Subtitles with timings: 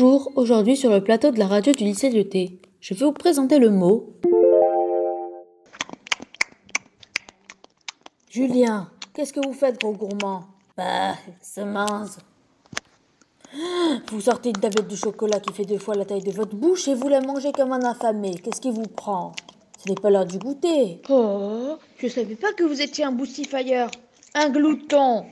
[0.00, 3.10] Bonjour, aujourd'hui sur le plateau de la radio du lycée de thé, je vais vous
[3.10, 4.12] présenter le mot
[8.30, 10.44] Julien, qu'est-ce que vous faites, gros gourmand?
[10.76, 12.18] Bah, semence.
[14.12, 16.86] Vous sortez une tablette de chocolat qui fait deux fois la taille de votre bouche
[16.86, 18.36] et vous la mangez comme un affamé.
[18.36, 19.32] Qu'est-ce qui vous prend?
[19.84, 21.02] Ce n'est pas l'heure du goûter.
[21.08, 23.90] Oh, je savais pas que vous étiez un boussifailleur.
[24.36, 25.24] Un glouton.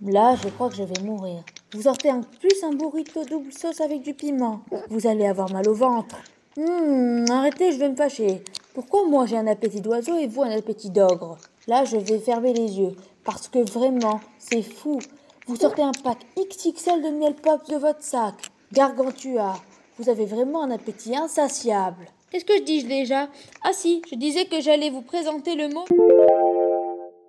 [0.00, 1.44] Là, je crois que je vais mourir.
[1.72, 4.60] Vous sortez en plus un burrito double sauce avec du piment.
[4.88, 6.16] Vous allez avoir mal au ventre.
[6.56, 8.44] Hum, arrêtez, je vais me fâcher.
[8.72, 11.38] Pourquoi moi j'ai un appétit d'oiseau et vous un appétit d'ogre?
[11.66, 12.94] Là, je vais fermer les yeux.
[13.24, 15.00] Parce que vraiment, c'est fou.
[15.48, 18.34] Vous sortez un pack XXL de miel pop de votre sac.
[18.72, 19.54] Gargantua.
[19.98, 22.06] Vous avez vraiment un appétit insatiable.
[22.30, 23.28] Qu'est-ce que je dis déjà?
[23.64, 25.84] Ah si, je disais que j'allais vous présenter le mot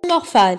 [0.08, 0.58] Morphale.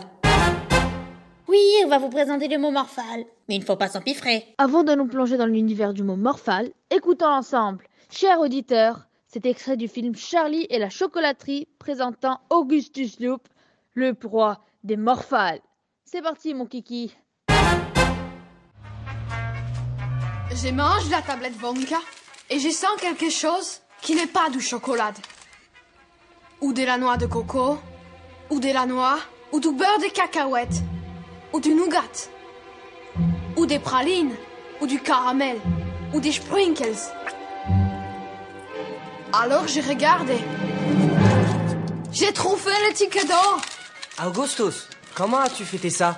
[1.49, 3.25] Oui, on va vous présenter le mot morphale.
[3.47, 4.45] Mais il ne faut pas s'empiffrer.
[4.59, 7.87] Avant de nous plonger dans l'univers du mot morphale, écoutons ensemble.
[8.11, 13.47] Chers auditeurs, cet extrait du film Charlie et la chocolaterie présentant Augustus Loop,
[13.95, 15.59] le roi des morphales.
[16.05, 17.15] C'est parti, mon kiki.
[20.51, 21.97] Je mange la tablette Vonka
[22.51, 25.13] et je sens quelque chose qui n'est pas du chocolat.
[26.61, 27.79] Ou de la noix de coco,
[28.51, 29.17] ou de la noix,
[29.51, 30.83] ou du beurre de cacahuète,
[31.53, 32.29] ou du nougat,
[33.55, 34.35] ou des pralines,
[34.81, 35.57] ou du caramel,
[36.13, 36.97] ou des sprinkles.
[39.31, 40.31] Alors je regarde.
[42.11, 43.61] J'ai trouvé le ticket d'or.
[44.25, 46.17] Augustus, comment as-tu fêté ça?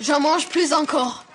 [0.00, 1.25] J'en mange plus encore.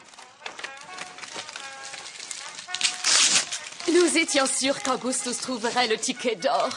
[4.01, 6.69] Nous étions sûrs qu'Augustus trouverait le ticket d'or.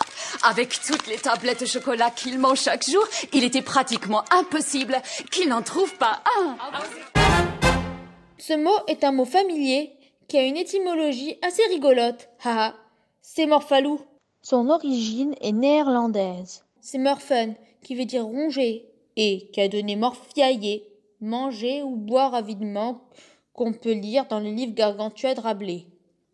[0.43, 5.49] Avec toutes les tablettes de chocolat qu'il mange chaque jour, il était pratiquement impossible qu'il
[5.49, 6.57] n'en trouve pas un.
[8.37, 9.93] Ce mot est un mot familier
[10.29, 12.29] qui a une étymologie assez rigolote.
[12.45, 12.75] Haha,
[13.23, 14.01] c'est morphalou.
[14.43, 16.65] Son origine est néerlandaise.
[16.83, 18.87] C'est morphen, qui veut dire ronger,
[19.17, 20.85] et qui a donné morphiailler,
[21.23, 23.09] manger ou boire avidement,
[23.55, 25.87] qu'on peut lire dans le livre Gargantua de Rabelais.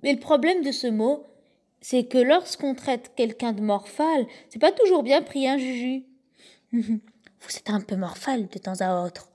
[0.02, 1.24] Mais le problème de ce mot,
[1.80, 6.04] c'est que lorsqu'on traite quelqu'un de morphale, c'est pas toujours bien pris, un Juju
[6.72, 9.28] Vous êtes un peu morphale de temps à autre.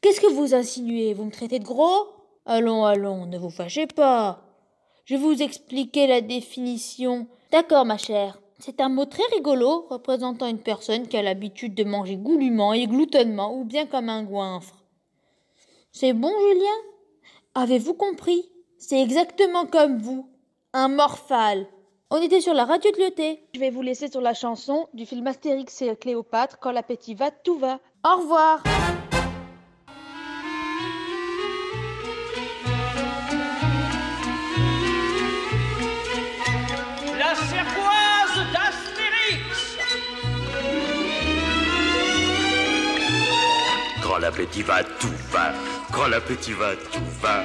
[0.00, 1.14] Qu'est-ce que vous insinuez?
[1.14, 2.08] Vous me traitez de gros?
[2.46, 4.42] Allons, allons, ne vous fâchez pas.
[5.04, 7.28] Je vais vous expliquer la définition.
[7.52, 8.40] D'accord, ma chère.
[8.58, 12.86] C'est un mot très rigolo représentant une personne qui a l'habitude de manger goulûment et
[12.86, 14.84] gloutonnement ou bien comme un goinfre.
[15.90, 16.78] C'est bon, Julien?
[17.54, 18.48] Avez-vous compris?
[18.84, 20.28] C'est exactement comme vous.
[20.72, 21.66] Un morphale.
[22.10, 23.40] On était sur la radio de l'ET.
[23.54, 27.30] Je vais vous laisser sur la chanson du film Astérix et Cléopâtre Quand l'appétit va,
[27.30, 27.78] tout va.
[28.04, 28.60] Au revoir.
[44.32, 45.52] L'appétit va, tout va.
[45.92, 47.42] Quand l'appétit va, tout va.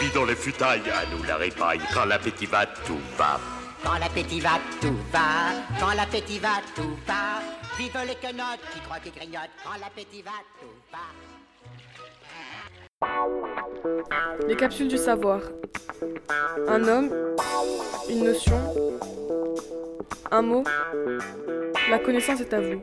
[0.00, 1.80] Vis dans les futailles, à nous la répaille.
[1.92, 3.38] Quand l'appétit va, tout va.
[3.84, 5.52] Quand l'appétit va, tout va.
[5.78, 7.42] Quand l'appétit va, tout va.
[7.78, 9.50] Vive les quenottes qui croient qu'ils grignotent.
[9.62, 10.30] Quand l'appétit va,
[10.60, 10.98] tout va.
[14.48, 15.40] Les capsules du savoir.
[16.68, 17.10] Un homme,
[18.08, 18.98] une notion,
[20.30, 20.64] un mot.
[21.90, 22.80] La connaissance est à vous.